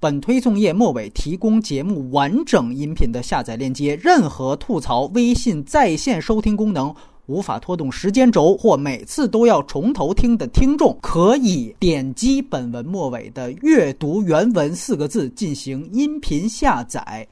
[0.00, 3.94] 本推送页末尾提供节目完整音频的下载链接。
[4.02, 6.92] 任何吐槽微信在线收听功能
[7.26, 17.28] 无法拖动时间轴或每次都要重头听的听众，可以点击本文末尾的“阅读原文”四个字进行音频下载。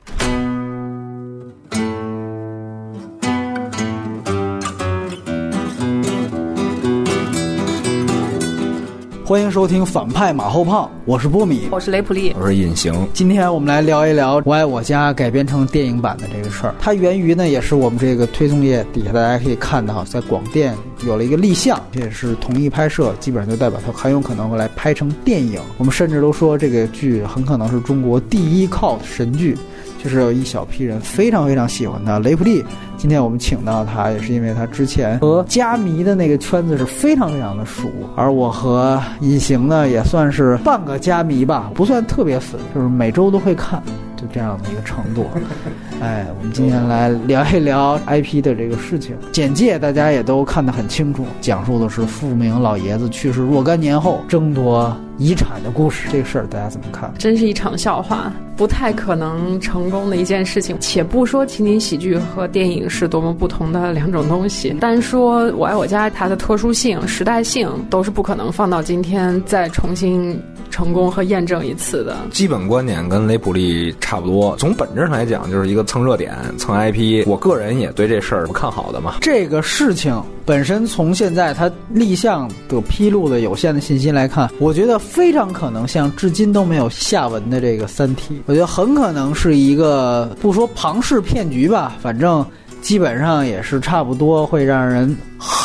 [9.28, 13.06] 欢迎收听反派马后炮，我是波米，我是雷普利，我是隐形。
[13.12, 16.74] 今天我们来聊一聊《我爱我家》改编成电影版的这个事儿。
[16.80, 20.74] 它源于呢，也是我们这个推送页底下大家可以看到，在广电
[21.06, 25.60] 有了一个立项，这也是同意拍摄，基本上就代表它很有可能会来拍成电影。
[25.76, 29.58] 我们甚至都说这个剧很可能是中国第一 cult 神剧。
[30.02, 32.64] 就是有一小批人非常非常喜欢他，雷普利。
[32.96, 37.88] 今天我们请到他，也是因为他之前和加迷的那个圈子是非常非常的熟。
[38.16, 43.80] 而我和隐形呢，也算是半个加迷吧，不算特别粉，就是每周都会看，
[44.20, 45.26] 就这样的一个程度。
[46.02, 49.16] 哎，我们今天来聊一聊 IP 的这个事情。
[49.32, 54.94] 简介大家也都看得很清楚，讲述的是富明老爷子去世若干年后争夺。
[55.18, 57.12] 遗产的故事，这个事儿大家怎么看？
[57.18, 60.76] 真是一场笑话，不太可能成功的一件事情。
[60.78, 70.40] 且不说情景喜剧和电影是多么不同的两种东西，单说我爱我家它的特殊性、时代性，都是不可能放到今天再重新
[70.78, 72.16] 成功和验证一次的。
[72.30, 77.26] 基本观点跟雷普利差不多，从本质上来讲，就是一个蹭热点、蹭 IP。
[77.26, 79.14] 我个人也对这事儿不看好的嘛。
[79.20, 84.96] 这个事情本身从现在它立项的披露的有限的信息来看，我觉得。
[85.18, 92.44] 非常可能像至今都没有下文的这个《三体》，我觉得很可能是一个不说庞氏骗局吧，反正
[92.82, 95.16] 基本上也是差不多会让人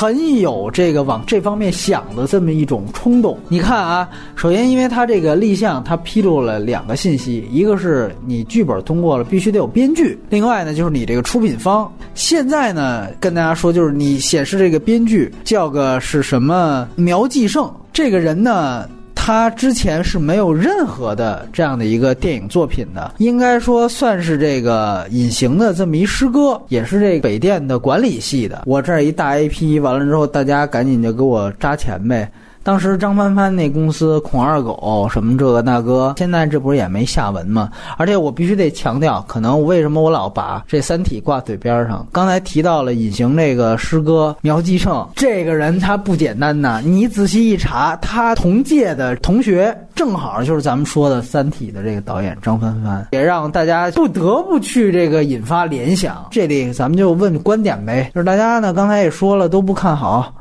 [0.04, 3.40] 很有这个往这方面想的这么一种冲动。
[3.48, 11.90] 你看啊，首先因为他这个立项，他披露了两个信息，一个是你剧本通过了，必须得有编剧；另外呢，就是你这个出品方。
[12.16, 18.86] 现在呢，跟大家说，就是你显示这个编剧叫个是什么苗继胜，这个人呢。
[19.26, 28.64] 他之前是没有任何的这样的一个电影作品的，应该说算是这个隐形的这么一师哥，也是这北电的管理系的。
[28.66, 32.30] 我这儿一大 IP，完了之后大家赶紧就给我扎钱呗。
[32.64, 37.70] 当时张帆帆那公司孔二狗什么这个那个，现在这不是也没下文吗？
[37.98, 42.08] 而且我必须得强调，可能为什么我老把这《三体》挂嘴边上？
[42.12, 46.82] 刚才提到了隐形这个师哥苗继胜，这个人他不简单呐！
[46.84, 56.26] 你仔细一查，他同届的同学正好就是咱们说的《三体》的这个导演张帆帆，也让大家不得不去这个引发联想。
[56.32, 60.34] 这里咱们就问观点呗，就是大家呢刚才也说了都不看好，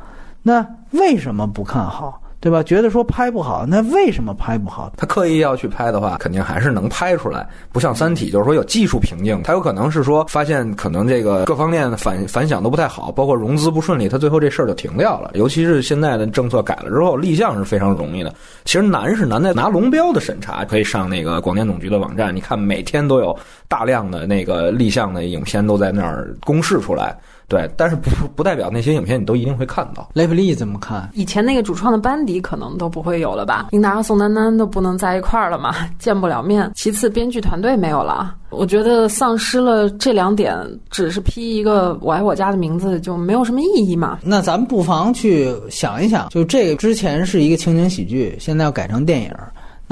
[0.43, 0.67] 那。
[0.93, 2.21] 为什么不看好？
[2.39, 2.63] 对吧？
[2.63, 4.93] 觉得说拍不好，那为什么拍不好？
[4.95, 7.49] 他刻意要去拍的话，肯定还是能拍出来。
[7.73, 15.31] 不像《三体》，就是说有技术瓶颈，他有可能是说发现可能这个各方面反反响都不太好，包括融资不顺利，他最后这事儿就停掉了。
[15.33, 18.35] 尤其是现在的政策改了之后，立项是非常容易的。
[18.67, 23.35] 其实难是难在拿龙标的审查，可以上那个广电总局的网站，你看每天都有
[23.67, 27.17] 大量的那个立项的影片都在那儿公示出来。
[27.53, 30.09] 对，但是不不代表那些影片你都一定会看到。
[30.15, 31.07] 雷普利怎么看？
[31.13, 33.69] 以前那个主创的班底可能都不会有了吧？
[33.73, 36.71] 英达和宋丹丹都不能在一块儿了嘛，见不了面。
[36.75, 40.57] 其次，编剧团队没有了，我觉得丧失了这两点，
[40.89, 44.19] 只是批一个“我爱我家”的名字就没有什么意义嘛。
[44.23, 49.31] 那咱们不妨去想一想，就这个之前是一个情景喜剧，现在要改成电影。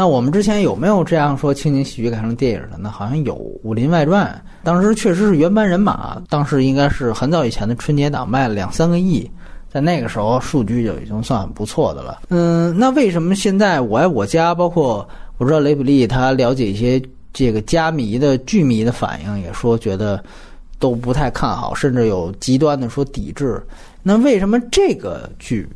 [0.00, 2.90] 那我们之前有没有这样说情景喜剧改成电影的呢？
[2.90, 9.30] 好像有《武林外传》，当时确实是原班人马，当时应该是很早以前的春节档卖了两三个亿，
[9.70, 12.22] 在那个时候数据就已经算很不错的了。
[12.30, 15.06] 嗯，那为什么现在我爱我家，包括
[15.36, 16.98] 我知道雷普利他了解一些
[17.30, 20.18] 这个家迷的剧迷的反应，也说觉得
[20.78, 23.62] 都不太看好，甚至有极端的说抵制。
[24.02, 25.68] 那为什么这个剧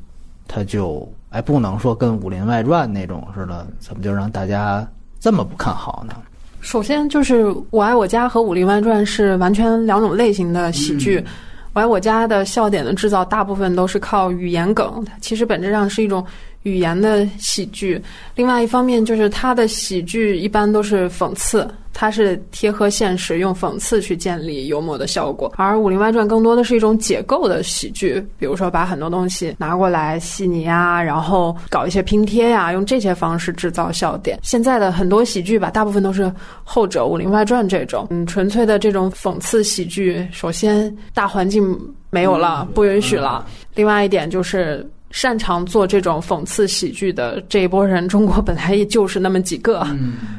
[0.49, 1.07] 它就？
[1.35, 4.87] 哎，不能说跟《武林外传》那种似的，怎么就让大家
[5.19, 6.15] 这么不看好呢？
[6.61, 11.19] 首先就是《我爱我家》和《武林外传》是完全两种类型的喜剧，
[11.73, 16.25] 《我爱我家》的笑点的制造大部分都是靠语言梗，其实本质上是一种。
[16.65, 18.03] 语言的喜剧，
[18.35, 25.53] 另外一方面就是它的喜剧一般都是讽刺，它是贴合现实，用讽刺去建立幽默的效果。
[25.57, 34.39] 而《武林外传》更多的是一种解构的喜剧，比如说把很多东西拿过来细腻啊，然后搞一些拼贴呀，用这些方式制造笑点。
[34.43, 36.33] 现在的很多喜剧吧，大部分都是
[36.65, 40.27] 后者《武林外传》这种，嗯，纯粹的这种讽刺喜剧。
[40.33, 41.79] 首先，大环境
[42.09, 43.47] 没有了，不允许了。
[43.75, 44.89] 另外一点就是。
[45.15, 49.87] 擅长做这种讽刺喜剧的这一波人，中国本来也就是那么几个，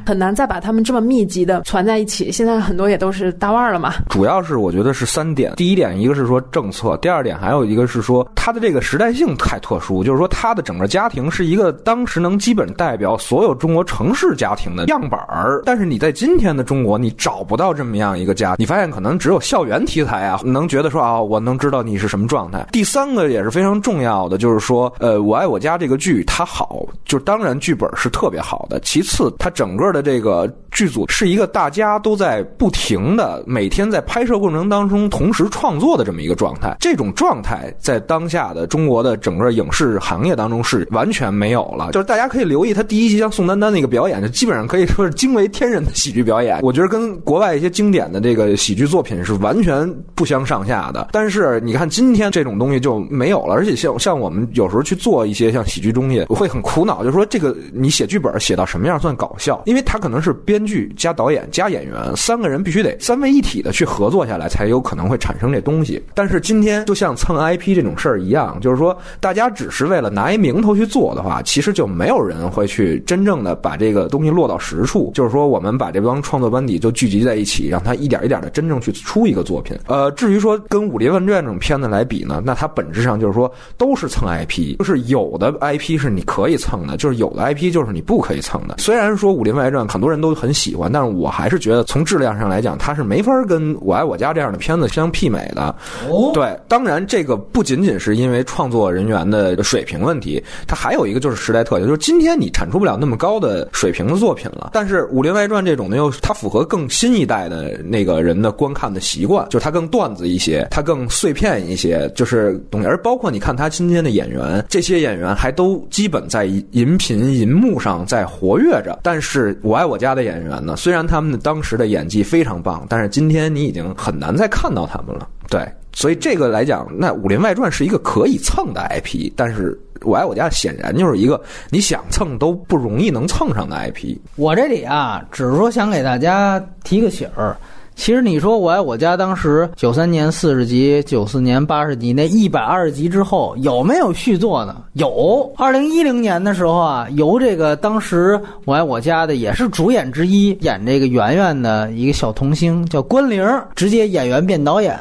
[0.04, 2.30] 很难再把他们这么密集的攒在一起。
[2.30, 3.94] 现在很多也都是大腕儿了嘛。
[4.10, 22.66] 主要是我觉得是三点，第一点一个是说政策，第二点还有一个是说他的这个时代性太特殊，就是说他的整个家庭是一个当时能基本代表所有中国城市家庭的样板儿，但是你在今天的中国，你找不到这么样一个家，你发现可能只有校园题材啊，能觉得说啊，我能知道你是什么状态。
[22.72, 41.92] 第三个也是非常重要的，就是说，呃，我爱我家这个剧它好，就当然剧本是特别好的，其次它整个的这个剧组是一个大家都在不停的每天在拍摄过程当中同时创作的这么一个状态，这种状态在当下的中国的整个影视行业当中是完全没有了。
[41.92, 46.58] 就是大家可以留意他第一集像宋丹丹那个表演，就基本上可以说是惊为天人的喜剧表演。
[46.62, 51.08] 我觉得跟国外一些经典的这个喜剧作品是完全不相上下的。
[51.12, 59.62] 但是你看今天这种东西就没有了，而且像像我们有时候去做一些像喜剧东西，我会很苦恼，就说这个你写剧本写到什么样算搞笑？
[59.66, 66.02] 因为他可能是编剧加导演加演员三个人必须得三位一体的去合作下来，才有可能会产生这东西。
[66.14, 75.10] 但是今天就像蹭 IP 这种事儿一样，就是说大家只是为了拿一名头去做的话，其实就没有人会去真正的把这个东西落到实处。
[75.14, 79.78] 就是说，我们把这帮创作班底就聚集在一起，让他一点一点的真正去出一个作品。
[79.86, 84.45] 呃，至于说跟《武林外传》这种片子来比呢，那它本质上就是说都是蹭 IP，
[84.78, 88.76] 就是有的 IP 是你可以蹭的，就是有的 IP 就是你不可以蹭的。
[88.78, 95.74] 虽然说《武林外传》很多人都很喜欢，但是我还是觉得从质量上来讲，它是没法跟《我爱我家》这样的片子相媲美的。
[96.08, 104.70] 哦，对，当然这个不仅仅是因为创作人员的水平问题，它还有一个就是时代特点，就是今天你产出不了那么高的水平的作品了。
[104.72, 112.86] 但是《武林外传》这种呢，又它符合更新一代的那个人的观看的习惯，就是它更段子一些，它更碎片一些，就是东西。
[112.86, 118.98] 而包括你看他今天的演演员，这些演员还都基本在银屏银幕上在活跃着。
[119.02, 125.28] 但是《我爱我家》的演员呢，虽然他们当时的演技非常棒，但是今天你已经很难再看到他们了。
[125.48, 131.40] 对，所以这个来讲，那《武林外传》是一个可以蹭的 IP，但是我爱我家显然就是一个
[131.70, 134.16] 你想蹭都不容易能蹭上的 IP。
[134.34, 137.56] 我这里啊，只是说想给大家提个醒儿。
[137.96, 144.76] 其实你说我爱我家当时九三年四十集，九四年八十集，那一百二十集之后有没有续作呢？
[144.92, 145.50] 有。
[145.56, 153.44] 二零一零年的时候啊，由这个当时我爱我家的也是主演之一，演这个圆圆的一个小童星叫关凌，
[153.74, 154.96] 直接演员变导演。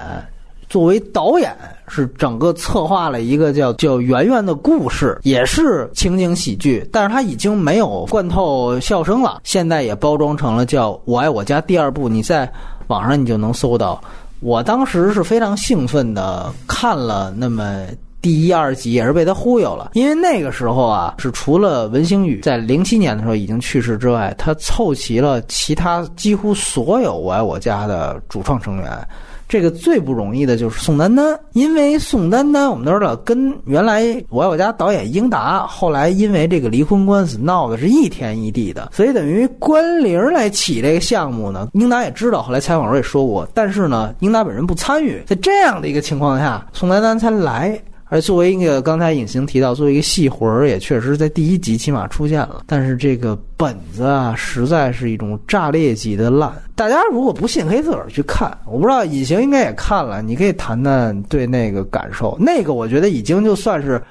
[0.67, 1.55] 作为导演，
[1.87, 12.51] 是整个策划了一个叫叫圆圆的故事，也是情景喜剧，但是它已经没有贯透笑声了，现在也包装成了叫《我爱我家》第二部，你在
[12.87, 14.01] 网上你就能搜到。
[14.41, 17.85] 我当时是非常兴奋的看了那么
[18.21, 29.07] 第一二集，也是被他忽悠了，因为那个时候啊，是除了文星宇在零七年的时候已经去世之外，他凑齐了其他几乎所有《我爱我家》的主创成员。
[29.47, 47.79] 这个最不容易的就是宋丹丹，因为宋丹丹我们都知道，跟原来《我我家》导演英达后来因为这个离婚官司闹的是一天一地的，所以等于关凌来起这个项目呢，英达也知道，后来采访时候也说过，但是呢，英达本人不参与，在这样的一个情况下，宋丹丹才来。
[48.21, 52.63] 作为一个刚才隐形提到，作为一个戏魂儿，也确实在第一集起码出现了。
[52.67, 56.51] 但是这个本子啊，实在是一种炸裂级的烂。
[56.75, 58.55] 大家如果不信，可以自个儿去看。
[58.65, 62.37] 我不知道隐形应该也看了，你可以谈谈对那个感受。
[62.39, 64.01] 那个我觉得已经就算是。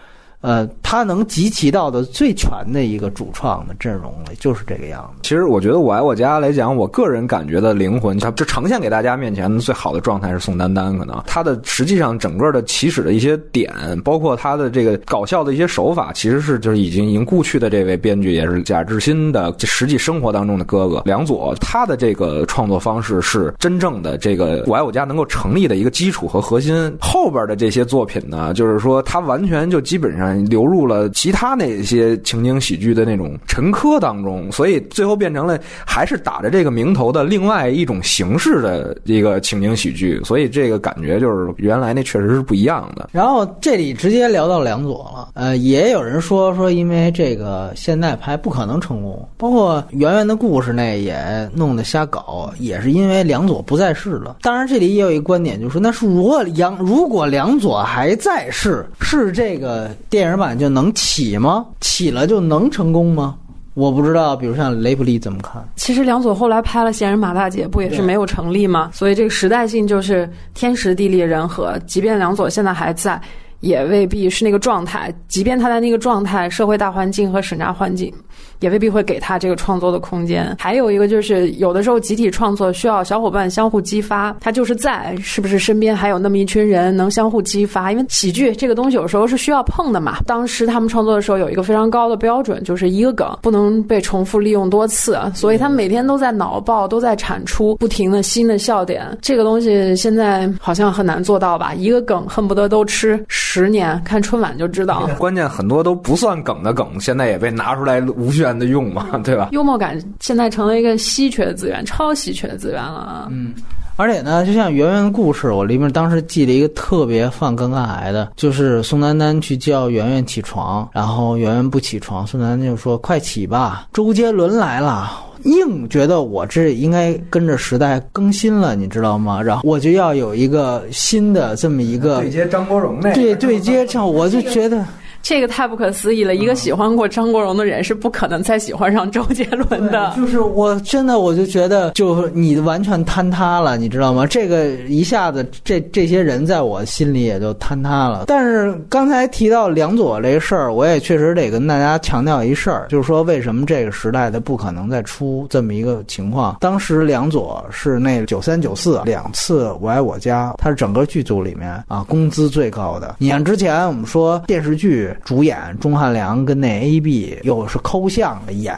[0.44, 5.20] 呃，他能集齐到的最全的一个主创的阵容了，就是这个样子。
[5.22, 10.98] 其实我觉得《我爱我家》来讲，我个人感觉的灵魂，它就呈现给大家面前的最好的状态是宋丹丹。
[10.98, 13.72] 可能他的实际上整个的起始的一些点，
[14.04, 21.54] 包括他的这个搞笑的一些手法，其实是就是已经已经故去的这位编剧，也是贾志新的实际生活当中的哥哥梁左。
[21.58, 26.94] 他的这个创作方式是真正的这个《我爱我家》能够成立的一个基础和核心。
[27.00, 30.33] 后边的这些作品呢，就是说他完全就基本上。
[30.48, 43.10] 流入了其他那些情景喜剧的那种陈疴当中，所以最后变成了还是打着这个名头的另外一种形式的一个情景喜剧，所以这个感觉就是原来那确实是不一样的。
[43.12, 51.16] 然后这里直接聊到梁左了，呃，也有人说说因为这个现在拍不可能成功，包括圆圆的故事那也
[51.54, 54.36] 弄得瞎搞，也是因为梁左不在世了。
[54.42, 60.32] 当然这里也有一个观点，就是说那是如果梁如果梁左还在世，是这个电影。
[60.32, 61.66] 影版就能起吗？
[61.80, 63.36] 起了就能成功吗？
[63.74, 64.34] 我不知道。
[64.34, 65.62] 比如像雷普利怎么看？
[65.76, 68.90] 其实梁左后来拍了《闲人马大姐》，不也是没有成立吗？
[68.92, 71.78] 所以这个时代性就是天时地利人和。
[71.86, 73.20] 即便梁左现在还在，
[73.60, 75.12] 也未必是那个状态。
[75.28, 78.12] 即便他在那个状态，社会大环境和审查环境
[78.60, 80.56] 也未必会给他这个创作的空间。
[80.58, 87.92] 还有一个就是，有的时候集体创作需要小伙伴相互激发，他就是在是不是身边还有那么一群人能相互激发？
[87.92, 90.18] 因为喜剧这个东西有时候是需要碰的嘛。
[90.26, 99.06] 当时他们创作的时候有一个非常高的标准，就是一个梗不能被重复利用多次，所以他们每天都在脑爆，都在产出不停的新的笑点。
[99.20, 101.74] 这个东西现在好像很难做到吧？
[101.74, 105.08] 一个梗恨不得都吃十年，看春晚就知道。
[105.18, 109.48] 关键很多都不算梗的梗，现在也被拿出来 无限的用嘛， 对吧？
[109.52, 113.28] 幽默感现在成了一个稀缺的资源，超稀缺的资源了。
[113.30, 113.52] 嗯。
[113.96, 125.12] 而且呢，就像圆圆的故事，我里面当时记了一个特别犯尴尬癌的，就是宋丹丹去叫圆圆起床，然后圆圆不起床，宋丹丹就说：“快起吧，周杰伦来了。”
[125.44, 129.40] 硬觉得我这应该跟着时代更新了，你知道吗？
[129.40, 134.84] 然后 我就要有一个新的这么一个对接张国荣那对对接上， 我就觉得。
[135.24, 136.34] 这个太不可思议了！
[136.34, 140.12] 一个喜欢过张国荣的人是不可能再喜欢上周杰伦的。
[140.14, 144.26] 就是我真的我就觉得，就你完全坍塌了，你知道吗？
[144.26, 148.24] 这个一下子，这这些人在我心里也就坍塌了。
[148.26, 156.58] 但是刚才提到梁左这事儿，我也确实得跟大家强调一事儿，就是说为什么这个时代的不可能再出这么一个情况？
[156.60, 163.16] 当时梁左是那九三九四两次《我爱我家》，他是整个剧组里面啊工资最高的。
[163.18, 165.12] 你看之前我们说电视剧。
[165.22, 168.76] 主演钟汉良跟那 A B 又是抠像的演，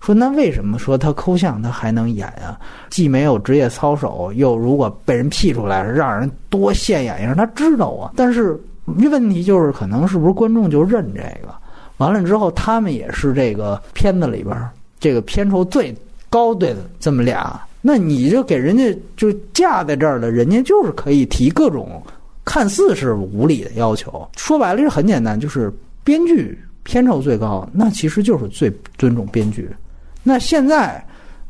[0.00, 2.58] 说那为什么说他抠像他还能演啊？
[2.90, 8.12] 既没有职业操守，又如果被人 P 出来，让人多现眼一下，他知道啊。
[8.16, 11.54] 但是问题就是，可能是不是观众就认这个？
[11.98, 14.56] 完了之后，他们也是这个片子里边
[15.00, 15.94] 这个片酬最
[16.28, 22.02] 高的这么俩，那你就给人家就架在这儿了，人家就是可以提各种。
[22.46, 25.70] 看似是无理的要求，说白了是很简单，就是
[26.04, 29.68] 编剧片酬最高，那其实就是最尊重编剧。
[30.22, 31.04] 那现在，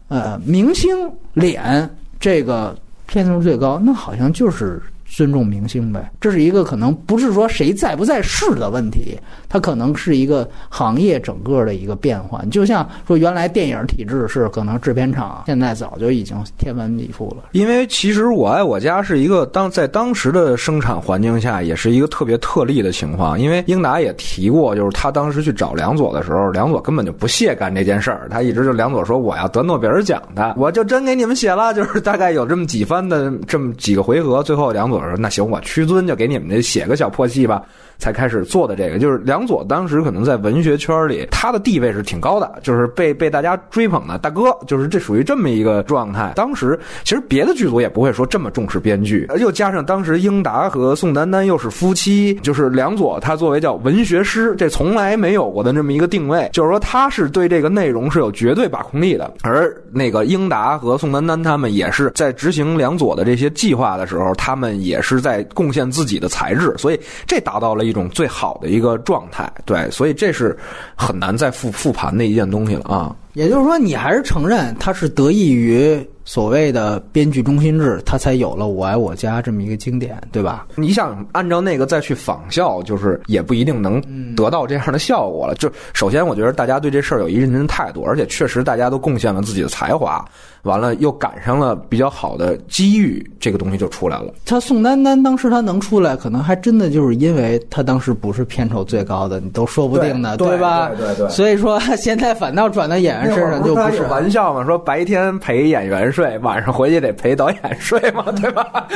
[0.09, 0.97] 呃，明星
[1.35, 1.89] 脸
[2.19, 2.77] 这个
[3.07, 6.11] 片酬最高，那好像就是尊重明星呗。
[6.21, 12.49] 这是一个可能不是说谁在不在世的问题，它可能是一个行业整个的一个变换。
[12.51, 17.45] 就像说原来电影体制是可能制片厂，现在早就已经天翻地覆了。
[17.53, 23.39] 因为其实《我爱我家》是一个当在当时的生产环境下，也是一个特别特例的情况。
[23.41, 37.63] 因为英达也提过，就是他当时去找梁左的时候，梁左根本就不屑干这件事儿，他一直就梁左说我要得诺贝尔奖的，我就真给你们写了，就是大概有这么几番的这么几个回合，最后梁左我说那行，我屈尊就给你们这写个小破戏吧。
[37.99, 46.33] 才开始做的这个，就是梁左当时可能在文学圈里，他的地位是挺高的，就是被被大家追捧的大哥，就是这属于这么一个状态。
[46.37, 59.33] 当时其实别的剧组也不会说这么重视编剧，又加上当时英达和宋丹丹又是夫妻，就是梁左他作为叫文学师，这从来没有过的这么一个定位，就是说他是对这个内容是有绝对把控力的。
[59.43, 67.86] 而那个英达和宋丹丹他们也是在执行梁左的这些计划的时候，他们也是在贡献自己的才智，所以这达到了。
[67.87, 70.57] 一种最好的一个状态，对，所以这是
[70.97, 73.15] 很难再复复盘的一件东西了啊。
[73.35, 80.67] 也就是说，你还是承认它是得益于所谓的编剧中心制，他才有了《我爱我家》这么一个经典，对吧？
[80.75, 84.03] 你想按照那个再去仿效，就是也不一定能
[84.35, 85.55] 得到这样的效果了。
[85.55, 90.23] 就首先，我觉得大家对这事儿有一认真态度，而且确实大家都贡献了自己的才华。
[90.63, 94.35] 完了，又赶上了比较好的机遇，这个东西就出来了。
[94.45, 100.91] 他宋丹丹当时他能出来，可能还真的就是因为他当时不是片酬最高的，你都说不定呢，对吧？
[100.99, 101.29] 对对。
[101.29, 108.89] 所以说现在反倒转到演员身上就不是玩笑嘛，说白天陪演员睡，晚上回去得陪导演睡嘛，对吧？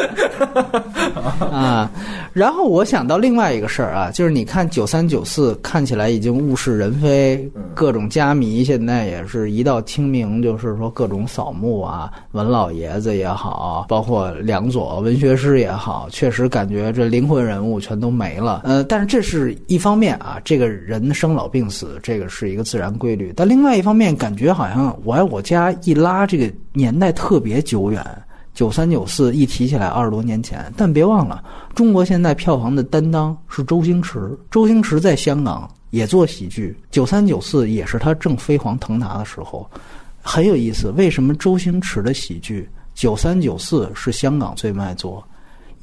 [1.53, 1.91] 啊，
[2.33, 11.61] 然后我想到另外一个事儿啊，就是你看九三九四看起来已经物是人非，各种家迷现在也是一到清明就是说各种扫墓。
[11.61, 18.63] 墓啊，文老爷子也好，包括梁左文学师也好，确实感觉这灵魂人物全都没了。
[18.65, 23.31] 呃，但是这是一方面啊，这个人生老病死，这个是一个自然规律。
[23.37, 28.05] 但另外一方面，感觉好像我爱我家一拉这个年代特别久远，
[28.55, 30.73] 九三九四一提起来二十多年前。
[30.77, 31.43] 但别忘了，
[31.75, 39.69] 中国现在票房的担当是周星驰，周星驰在香港也做喜剧，九三九四也是他正飞黄腾达的时候。
[40.23, 45.27] 很有意思，为什么周星驰的喜剧九三九四是香港最卖座，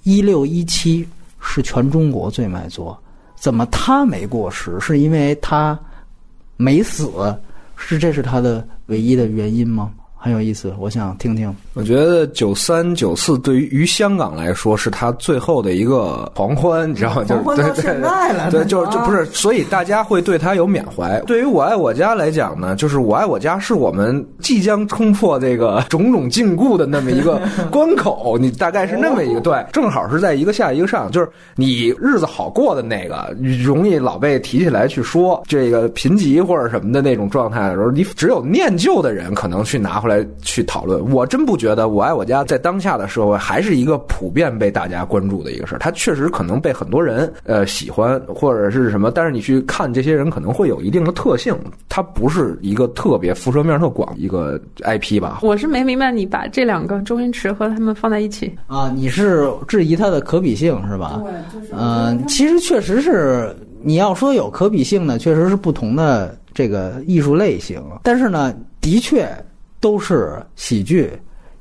[0.04, 1.08] 一六一七
[1.40, 2.98] 是全中国最卖座？
[3.36, 4.80] 怎么他没过时？
[4.80, 5.78] 是因为他
[6.56, 7.36] 没死？
[7.76, 9.92] 是这是他的唯一的原因吗？
[10.20, 11.54] 很有意思，我想听听。
[11.74, 17.24] 我觉得九三九四对于于香港来说是他最后的一个狂欢，你知道吗？
[17.24, 21.20] 就是对对了，对，就是就不是，所以大家会对他有缅怀。
[21.22, 41.12] 对于我爱我家来讲呢，就是我爱我家是我们即将冲破这个种种禁锢的那么一个 关口，你大概是那么一个对，正好是在一个下一个上，就是你日子好过的那个，容易老被提起来去说这个贫瘠或者什么的那种状态的时候，你只有念旧的人可能去拿回来去讨论。
[41.12, 45.78] 我真不觉得《我爱我家》在当下的社会还是一个普遍被大家关注的一个事儿。
[45.80, 51.56] 它确实可能被很多人呃喜欢或者是什么，但是你去看这些人可能会有一定的特性，
[51.90, 55.40] 它不是一个特别辐射面特广一个 IP 吧。
[55.44, 58.92] 我是没明白你把这两个周星驰和他们放在一起啊？
[58.96, 61.22] 你是质疑它的可比性是吧？
[61.24, 69.28] 对，就是嗯，其实确实是你要说有可比性呢，确实是不同的这个艺术类型，但是呢，的确
[69.80, 71.12] 都是喜剧。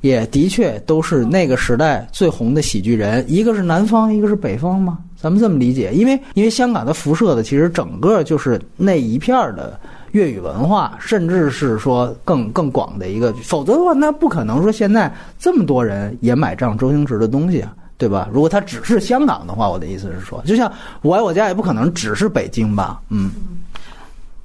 [0.03, 4.99] 也的确都是那个时代最红的喜剧人，一个是南方，一个是北方吗？
[5.17, 9.81] 咱们这么理解，因为因为香港它辐射的其实整个就是那一片的
[10.13, 18.29] 粤语文化，甚至是说更更广的一个，否则的话，那不可能说现在这么多人也买账周星驰的东西啊，对吧？
[18.31, 20.71] 如果他只是香港的话，我的意思是说，就像
[21.03, 23.01] 我爱我家也不可能只是北京吧？
[23.09, 23.33] 嗯，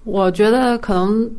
[0.05, 1.29] 我觉得可能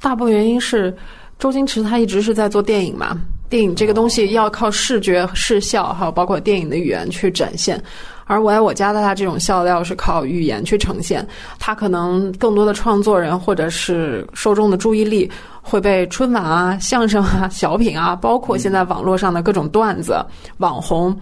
[0.00, 0.96] 大部分原因是
[1.38, 3.16] 周星驰他一直是在做电影嘛。
[3.48, 7.82] 电影这个东西要靠视觉、视效，还有包括电影的语言去展现，
[8.26, 11.26] 而我爱我家的他这种笑料是靠语言去呈现。
[11.58, 15.30] 他可能更多的创作人或者是受众的注意力
[15.62, 20.22] 会被春晚啊、相声啊、 小品啊，包括现在网络上的各种段子、
[20.58, 21.18] 网红，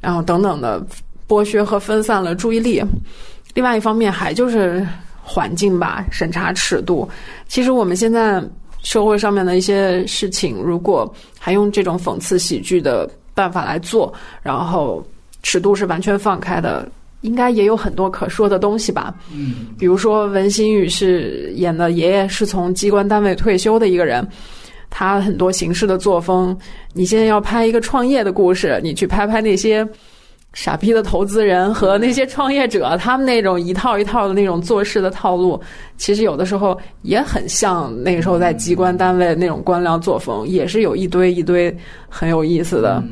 [0.00, 0.80] 然后等等的
[1.26, 2.80] 剥削和分散了注意力。
[3.54, 4.86] 另外一方面，还就是
[5.24, 7.08] 环境吧，审查尺度。
[7.48, 8.40] 其实我们现在。
[8.82, 15.04] 社会上面的一些事情，如果还用这种讽刺喜剧的办法来做，然后
[15.42, 16.88] 尺度是完全放开的，
[17.22, 19.14] 应该也有很多可说的东西吧。
[19.32, 24.26] 嗯，比如说文心宇是演的爷爷是从机关单位退休的一个人，
[24.90, 26.56] 他很多行事的作风，
[26.92, 29.86] 你现在要拍一个创业的故事，你去拍拍那些。
[30.54, 35.60] 傻逼的投资人和那些创业者，他们那种一套一套的那种做事的套路，
[35.96, 41.74] 其实有的时候也很像那个时候在机关单位那种官僚作风，也是有一堆一堆
[42.08, 43.02] 很有意思的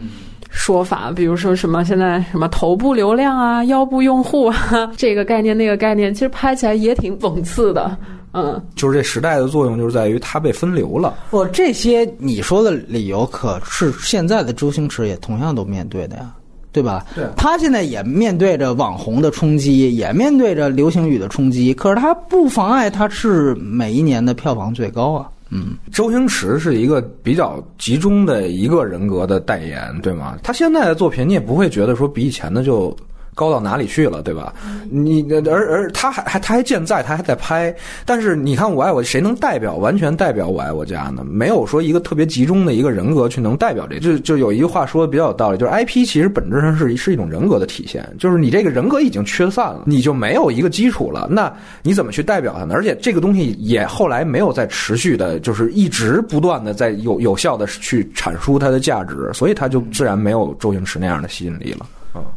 [0.51, 7.97] 说法，比如说什么现在什么头部流量啊、腰部用户啊，这个概念那个概念，其实拍起来也挺讽刺的。
[8.33, 11.15] 嗯，就是这时代的作用，就是在于它被分流了。
[11.31, 16.35] 不，这些你说的理由，可是现在的周星驰也同样都面对的呀。
[16.77, 17.07] 对吧？
[17.15, 25.27] 对，他现在也面对着网红的冲击，也面对着流行语的冲击，可是他不妨碍他是每一年的票房最高啊。
[25.49, 30.37] 嗯，周星驰是一个比较集中的一个人格的代言，对吗？
[30.43, 32.95] 他现在的作品，你也不会觉得说比以前的就。
[33.37, 34.55] 高到哪里去了，对吧？
[34.91, 37.73] 你而而他还还他还健在，他还在拍。
[38.07, 41.23] 但是你看，我爱我谁能代表完全代表我爱我家呢？
[41.23, 44.01] 没有说一个特别集中的一个人格去能代表这。
[44.01, 48.11] 就就有一句话说的比较有道理，就是 IP 其实本质上是是一种人格的体现。
[48.19, 51.29] 就是你这个人格已经缺散了，你就没有一个基础了。
[51.31, 52.75] 那你怎么去代表它呢？
[52.75, 61.85] 而且这个东西也后来没有再持续的，就是一直不断的在有有效的去阐述它的价值，所以它就自然没有周星驰那样的吸引力了。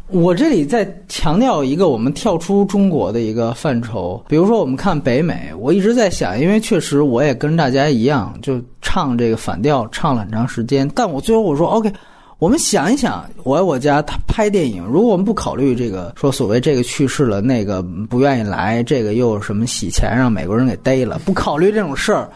[0.07, 11.91] 我这里再强调一个，我们跳出中国的一个范畴，比如说我们看北美，我一直在想，因为确实我也跟大家一样，就唱这个反调唱了很长时间，但我最后我说 OK，
[12.39, 22.29] 我们想一想，我爱我家他拍电影，如果我们不考虑这个说所谓这个去世了，那个不愿意来，这个又什么洗钱让美国人给逮了，不考虑这种事儿，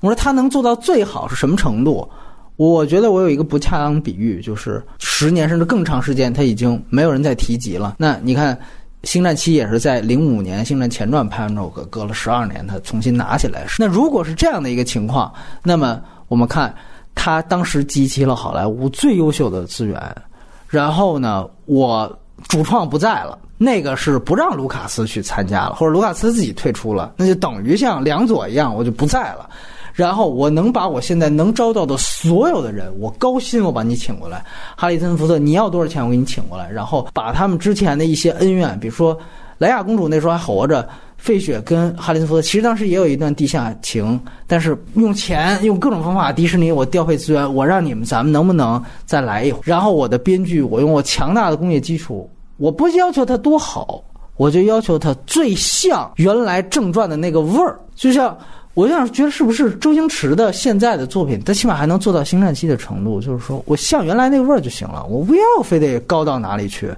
[0.00, 2.08] 我说他能做到最好是什么程度？
[2.58, 7.94] 我觉得我有一个不恰当比喻，就是十年甚至更长时间，他已经没有人再提及了。
[7.98, 8.52] 那你看，
[9.04, 13.64] 《星战七》也是在零五年《星战前传》拍完之后，隔隔了十二年，他重新拿起来。
[13.78, 16.74] 那如果是这样的一个情况，那么我们看
[17.14, 20.16] 他当时集齐了好莱坞最优秀的资源，
[20.66, 22.12] 然后呢，我
[22.48, 29.48] 主创不在了，那个是不让卢卡斯去参加了，或者卢卡斯自己退出了，那就等于像梁左一样，我就不在了。
[29.98, 34.44] 然后我能把我现在能招到的所有的人，我高薪我把你请过来，
[34.76, 39.18] 哈里森福特，你要多少钱我给你请过来，然后把他们之前的一些恩怨，比如说
[39.58, 49.58] 莱娅公主那时候还活着，费雪跟哈里森福特其实当时也有一段地下情，但是用钱用各种方法，迪士尼我调配资源，我让你们咱们能不能再来一回？
[49.64, 54.00] 然后我的编剧，我用我强大的工业基础，我不要求他多好，
[54.36, 58.38] 我就要求他最像原来正传的那个味儿，就像。
[58.74, 66.88] 我就想觉得是不是周星驰的现在的作品，他起码还能做到星战七的程度，就是说我像原来那个味儿就行了，我不要非得高到哪里去，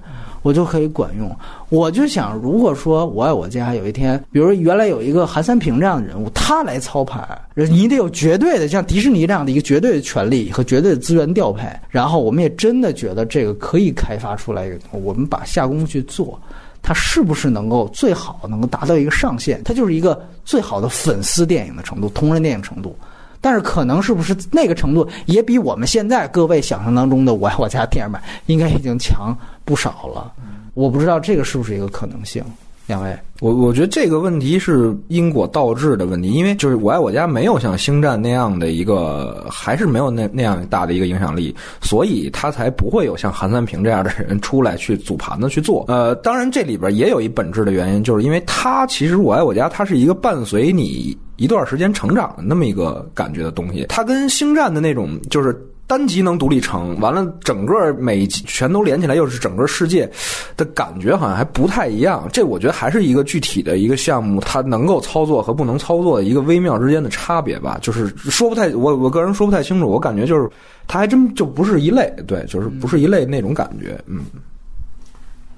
[0.43, 1.35] 我就可以管用。
[1.69, 16.39] 我就想，如果说我爱我家有一天，比如原来有一个韩三平这样的人物，他来操盘，你得有绝对的像迪士尼这样的一个绝对的权利和绝对的资源调配，然后我们也真的觉得这个可以开发出来，我们把下功夫去做。
[16.81, 19.61] 它是不是能够最好能够达到一个上限？
[19.63, 22.97] 它就是一个最好的粉丝电影的程度，同人电影程度。
[23.39, 30.31] 但是可能是不是那个程度也比我们现在各位想象当中的《我爱我家》电影版应该已经强不少了？
[30.75, 32.43] 我不知道这个是不是一个可能性。
[32.91, 45.85] 两位，我我觉得这个问题是因果倒置的问题，因为就是我爱我家没有像星战那样的一个，还是没有那那样大的一个影响力，所以他才不会有像韩三平这样的人出来去组盘子去做。
[45.87, 55.55] 呃，当然这里边也有一本质的原因，就是因为他其实我爱我家，它是一个伴随你一段时间成长的那么一个感觉的东西，它跟星战的那种就是。
[55.91, 60.09] 单集能独立成，完了整个每集全都连起来，又是整个世界
[60.55, 62.29] 的感觉，好像还不太一样。
[62.31, 67.77] 这我觉得还是一个具体的一个项目，它能够操作和不能操作的一个微妙之间的差别吧。
[67.81, 69.89] 就是说不太，我我个人说不太清楚。
[69.89, 70.49] 我感觉就是
[70.87, 74.23] 它还真就不是一类，对，就是不是一类那种感觉，嗯。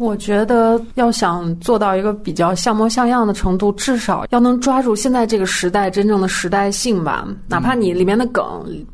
[0.04, 7.26] 我觉得要想做到一个比较像模像样的程度，至少要能抓住现在这个时代真正的时代性吧。
[7.48, 8.44] 哪怕你里面的梗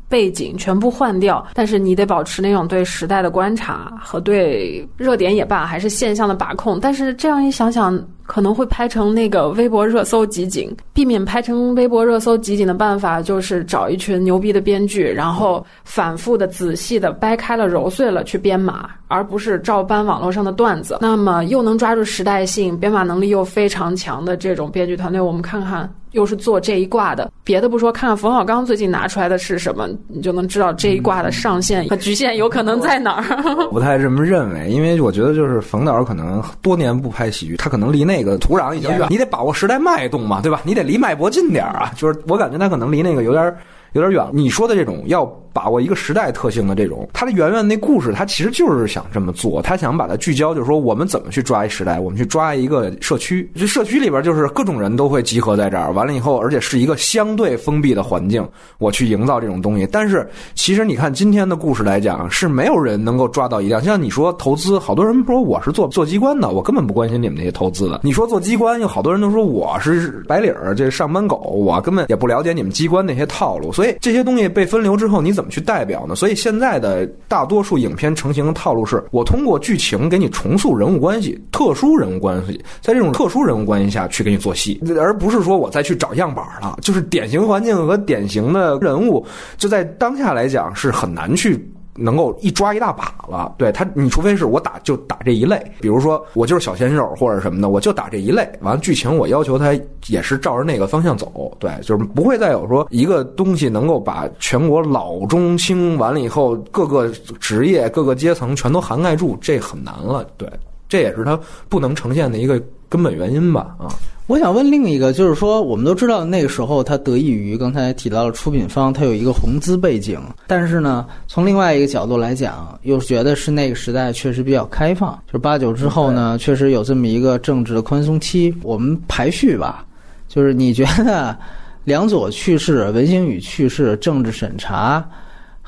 [0.08, 6.78] 背景全部换掉，但是你得保持那种对时代的观察和对热点也罢，还是现象的把控。
[6.78, 8.00] 但是这样一想想。
[8.30, 20.98] 可能会拍成那个微博热搜集锦，避免拍成微博热搜集锦的办法就是找一群牛逼的编剧，然后反复的、仔细的掰开了、揉碎了去编码，而不是照搬网络上的段子。
[21.00, 25.92] 那么又能抓住时代性、编码能力又非常强的这种编剧团队，我们看看。
[26.12, 33.24] 又是做这一卦的，别的不说，看看冯小刚最近拿出来的是什么，你就能知道这一卦的上限和局限有可能在哪儿。
[33.70, 40.60] 不太这么认为，因为我觉得就是冯导可能多年不拍喜剧，他可能离那个土壤已经远，你得把握时代脉动嘛，对吧？
[40.64, 41.92] 你得离脉搏近点儿啊。
[41.96, 43.54] 就是我感觉他可能离那个有点
[43.92, 44.26] 有点远。
[44.32, 45.24] 你说的这种要。
[45.60, 58.42] 把握一个时代特性的这种，他的圆圆那故事，他其实就是想这么做，他想把它聚焦，就是说我们怎么去抓一时代，我们去抓一个社区，这社区里边就是各种人都会集合在这儿，完了以后，而且是一个相对封闭的环境，
[58.78, 59.86] 我去营造这种东西。
[59.92, 63.82] 但是其实你看今天的故事来讲，是没有人能够抓到一样。
[63.82, 68.00] 像你说投资，好多人说我是做做机关的，我根本不关心你们那些投资的。
[68.02, 73.70] 你说做机关，有好多人都说我是白领儿，这上班狗，我根本也不了解你们机关那些套路。
[73.70, 76.14] 所以这些东西被分流之后，你怎么去代表呢？
[76.14, 86.78] 所以现在的大多数影片成型的套路是，我通过剧情给你重塑人物关系、特殊人物关系，在这种特殊人物关系下去给你做戏，而不是说我再去找样板了。
[86.80, 89.26] 就是典型环境和典型的人物，
[89.58, 91.68] 就在当下来讲是很难去。
[91.96, 98.48] 能够一抓一大把了，对他，你除非是我打就打这一类，比如说我就是小鲜肉或者什么的，我就打这一类。
[98.62, 99.72] 完了剧情我要求他
[100.06, 107.08] 也是照着那个方向走，对，就是不会再有说一个东西能够把全国老中青完了以后各个
[107.40, 110.48] 职业各个阶层全都涵盖住，这很难了，对，
[110.88, 113.88] 这也是他不能呈现的一个根本原因吧，啊。
[114.26, 120.20] 我想问另一个，就是说，我们都知道那个时候它得益于刚才提到了出品方，它有一个红资背景。
[120.46, 125.20] 但是呢，从另外一个角度来讲，又觉得是那个时代确实比较开放。
[125.26, 128.54] 就是八九之后呢，确实有这么一个政治的宽松期。
[128.62, 129.84] 我们排序吧，
[130.28, 131.36] 就是你觉得
[131.82, 135.04] 梁左去世、文星宇去世、政治审查，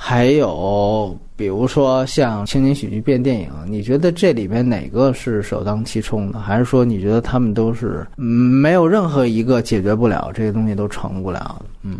[0.04, 1.16] 还有。
[1.34, 6.38] 比如说像情景喜剧变电影，你觉得这里面哪个是首当其冲的？
[6.38, 11.60] 还是说你觉得他们都是没有任何一个解决不了这些东西都成不了？
[11.82, 11.98] 嗯，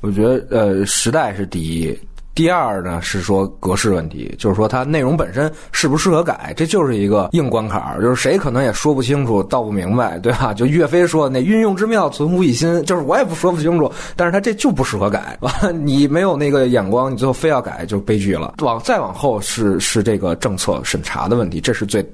[0.00, 1.96] 我觉得呃，时代是第一。
[2.34, 10.54] 第二呢是说格式问题，就是说它内容本身适不适合改，这就是一个硬关卡，就是谁可能也说不清楚、道不明白，对吧？
[10.54, 15.52] 就岳飞说那运用之妙，存乎一心，就是我也不说不清楚，但是他这就不适合改，完
[15.86, 18.54] 你没有那个眼光，你最后非要改，就悲剧了。
[18.62, 22.04] 往再往后是是这个政策审查的问题，这是最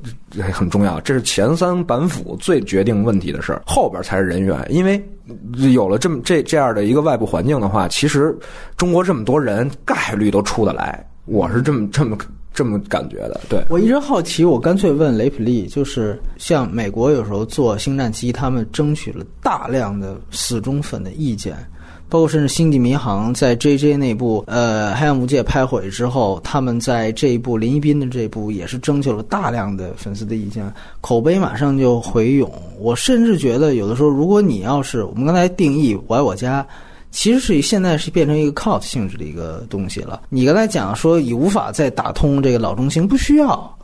[0.52, 5.02] 很重要，这是前三板斧最决定问题的事，后边才是人员，因为。
[5.72, 8.36] 有了这么这这样的一个外部环境的话，其实
[8.76, 12.16] 中国这么多人概率都出得来，我是这么这么
[12.54, 13.40] 这么感觉的。
[13.48, 21.56] 对我一直好奇，我干脆问雷普利，就是像美国有时候做《星战机》，他们争取了大量的死忠粉的意见，
[22.08, 32.50] 包括甚至《星际迷航》在 J J 那部呃《黑暗无界》拍毁之后，他们在这一部林一斌的这部也是征求了大量的粉丝的意见，口碑马上就回涌。
[32.78, 36.62] 我甚至觉得，有的时候如果你要是我们刚才定义《我爱我家》。
[37.12, 40.20] 其实是现在是变成一个 cult 性质的一个东西了。
[40.28, 43.75] 你刚才讲说已无法再打通这个老中青，不需要。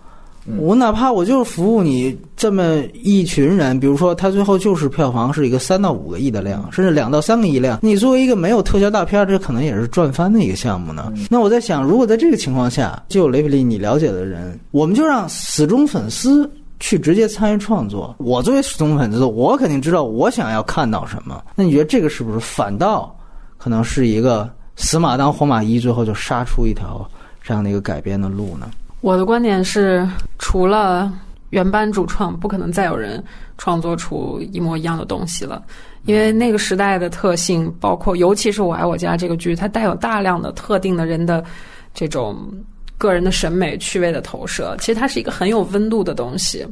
[0.59, 7.78] 我哪怕我就是服务你这么一群人，比如说他最后就是票房是一个三到五个亿的量，甚至两到三个亿量。
[7.81, 11.12] 你作为一个没有特效大片，这可能也是赚翻的一个项目呢。
[11.31, 16.50] 那我在想，如果在这个情况下，就有雷比利你了解的人，我们就让死忠粉丝
[16.81, 18.14] 去直接参与创作。
[18.18, 21.40] 我作为死忠粉丝，我肯定知道我想要看到什么。
[21.55, 23.16] 那你觉得这个是不是反倒
[23.59, 27.09] 可能是一个死马当活马医，最后就杀出一条
[27.40, 28.68] 这样的一个改编的路呢？
[29.02, 31.12] 我的观点是，除了
[31.50, 33.22] 原班主创，不可能再有人
[33.58, 35.60] 创作出一模一样的东西了。
[36.04, 41.44] 因为那个时代的特性，包括尤其是《我爱我家》这个剧，它带有大量的特定的人的
[41.92, 42.48] 这种
[42.96, 44.76] 个人的审美趣味的投射。
[44.78, 46.64] 其实它是一个很有温度的东西，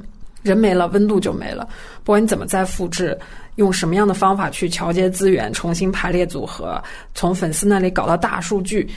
[0.42, 1.68] 人没了，温度就没了。
[2.04, 3.18] 不管你怎么再复制，
[3.56, 6.80] 用什么样的方法去桥接资源，重新排列组合，
[7.12, 8.88] 从粉丝那里搞到大数据。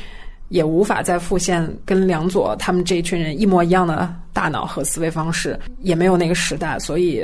[0.54, 7.24] 也无法再复现跟梁左他们这一群人一模一样的大脑和思维方式，也没有那个时代，所以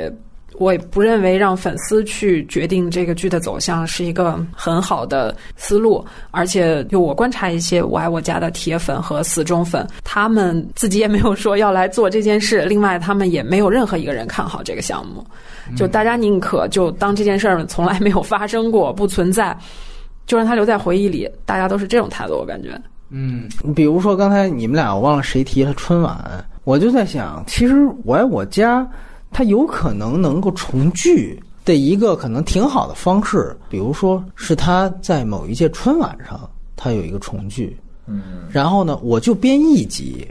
[0.58, 6.04] 我也不认为让粉丝去决定这个剧的走向是一个很好的思路。
[6.32, 12.62] 而且，就我观察一些我爱我家的铁粉和死忠粉，他们自己也没有说要来做这件事。
[12.62, 15.24] 另外，他们也没有任何一个人看好这个项目，
[15.76, 19.56] 就大家宁可就当这件事儿从来没有发生过，不存在，
[20.26, 21.30] 就让它留在回忆里。
[21.46, 22.70] 大家都是这种态度，我感觉。
[23.10, 28.88] 嗯，比如说刚才你们俩，我忘了谁提了春晚，我就在想，其实我爱我家，
[29.32, 40.26] 它有可能能够重聚的一个可能挺好的方式，比如说是他在某一届春晚上，他有一个重聚，嗯，然后呢，我就编一集。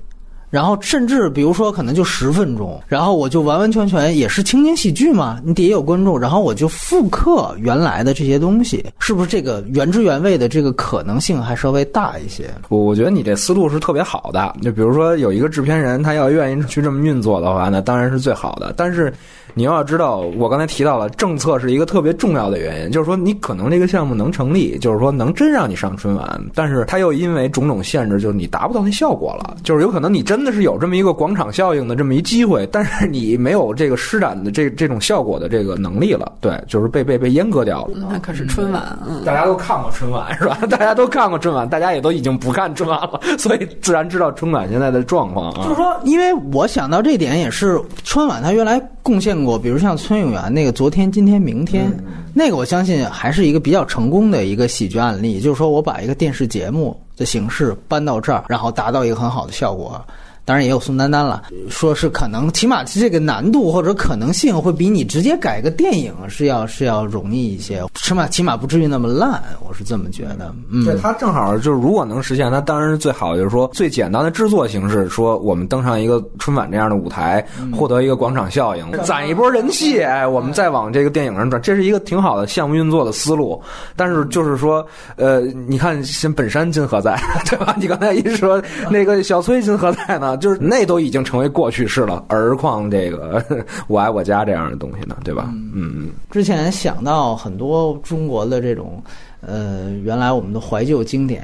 [0.49, 12.49] 然后甚至比如说可能就十分钟，然后我就完完全全也是情景喜剧嘛，你底下有观众，然后我就复刻原来的这些东西，是不是这个原汁原味的这个可能性还稍微大一些？
[12.69, 18.73] 我我觉得你这思路是特别好的，就比如说有一个制片人，他要愿意去这么运作的话，那当然是最好的。
[18.75, 19.13] 但是
[19.53, 30.38] 你要知道，我刚才提到了政策是一个特别重要的原因，就是说你可能这个项目能成立，就是说能真让你上春晚，但是他又因为种种限制，就是你达不到那效果了，就是有可能你真。
[30.39, 38.07] 真的是有这么一个广场效应的这么一机会，但是你没有这个施展的这这种效果的这个能力了，对，就是被被被阉割掉了。
[38.09, 40.57] 那可是春晚，嗯，大家都看过春晚是吧？
[40.69, 45.61] 大家都看过春晚，大家也都已经不看春晚了，所以自然知道春晚现在的状况啊。
[45.61, 51.91] 就是说，因为我想到这点也是春晚，它原来贡献过，比如像崔永元那个《昨天、今天、明天》，
[52.33, 55.41] 那个我相信还是一个比较成功的一个喜剧案例。
[55.41, 60.01] 就是说我把一个电视节目的形式搬到这儿，然后达到一个很好的效果。
[60.49, 70.51] 当然也有宋丹丹了，说是可能，起码这个难度或者可能性会比你直接改个电影是要是要容易一些，起码起码不至于那么烂，我是这么觉得。
[70.71, 83.61] 嗯，对他正好就是如果能实现，他当然是最好，就是说最简单的制作形式，说我们登上一个春晚这样的舞台，获得一个广场效应，攒一波人气，哎，我们再往这个电影上转，这是一个挺好的项目运作的思路。
[83.95, 84.83] 但是就是说，
[85.15, 87.75] 呃，你看先本山今何在， 对吧？
[87.77, 88.59] 你刚才一说
[88.89, 90.38] 那个小崔今何在呢？
[90.39, 93.43] 就是那都已经成为过去式了，而况这个
[93.87, 95.49] 我爱我家这样的东西呢，对吧？
[95.53, 96.09] 嗯嗯。
[96.31, 99.01] 之前想到很多中国的这种，
[99.41, 101.43] 呃，原来我们的怀旧经典，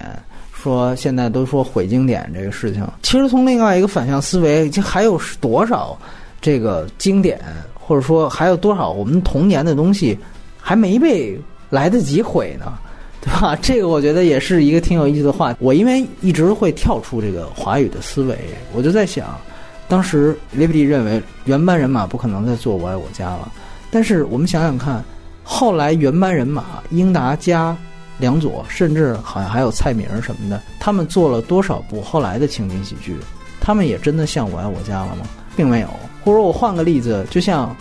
[0.53, 5.97] 说现在都说毁经典这个事情，其实从另外一个反向思维，就还有多少
[6.41, 7.39] 这个经典，
[7.73, 10.17] 或者说还有多少我们童年的东西
[10.59, 12.73] 还没被来得及毁呢？
[13.25, 13.57] 对吧？
[13.61, 15.55] 这个我觉得也是一个挺有意思的话。
[15.59, 18.37] 我因为一直会跳出这个华语的思维，
[18.73, 19.37] 我就在想，
[19.87, 23.51] 当时 Liberty 认为原班人马不可能再做《我爱我家》了。
[23.89, 25.03] 但是我们想想看，
[25.43, 27.75] 后来原班人马英达加
[28.19, 33.15] 梁左，甚至好像还有蔡明什么的，他们做了多少部后来的情景喜剧？
[33.59, 35.25] 他们也真的像《我爱我家》了吗？
[35.55, 35.89] 并没有。
[36.23, 37.75] 或者我换个例子，就像。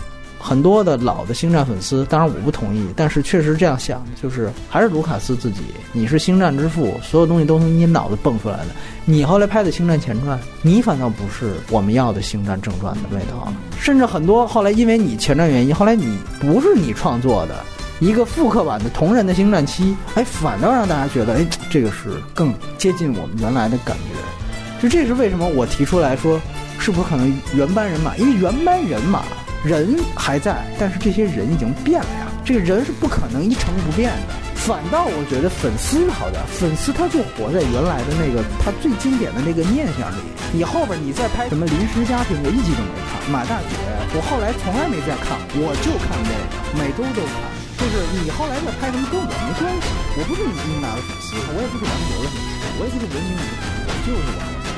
[0.45, 8.67] 很多的老的星战粉丝，当然我不同意，但是确实这样想，就是还是卢卡斯自己，你是星战之父，所有东西都从你脑子蹦出来的。
[9.05, 17.55] 你后来拍的星战前传，你反倒不是我们要的星战正传的味道，甚至很多后来因为你前传原因，后来你不是你创作的
[17.99, 24.79] 一个复刻版的同人的星战七，哎，反倒让大家觉得，哎，这个是更接近我们原来的感觉。
[24.79, 26.39] 就这是为什么我提出来说，
[26.77, 28.15] 是不是可能原班人马？
[28.17, 29.23] 因为原班人马。
[29.65, 32.29] 人还在，但是这些人已经变了呀。
[32.45, 34.37] 这个人是不可能一成不变的。
[34.53, 40.21] 反倒我觉得粉丝好点，粉丝他就活在原来的那个他最经典的那个念想里。
[40.53, 43.17] 你后边你再拍什么临时家庭，我一集都没看。
[43.33, 43.73] 马大姐，
[44.13, 46.41] 我后来从来没再看，我就看这个，
[46.77, 47.41] 每周都看。
[47.77, 54.69] 就是你后来再拍什么跟我没关系，我不是你英达的粉丝，我也不是王博的粉丝，我也不是文明的粉丝，我就是王博。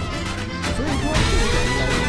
[0.76, 0.90] 所以
[2.04, 2.07] 说。